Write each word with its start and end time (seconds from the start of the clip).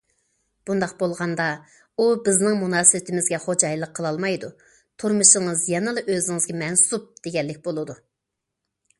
بۇنداق 0.67 0.93
بولغاندا، 1.01 1.43
ئۇ 1.97 2.05
بىزنىڭ 2.27 2.55
مۇناسىۋىتىمىزگە 2.61 3.39
خوجايىنلىق 3.43 3.91
قىلالمايدۇ، 3.99 4.49
تۇرمۇشىڭىز 5.03 5.61
يەنىلا 5.73 6.05
ئۆزىڭىزگە 6.15 6.55
مەنسۇپ 6.63 7.05
دېگەنلىك 7.29 7.61
بولىدۇ. 7.69 7.97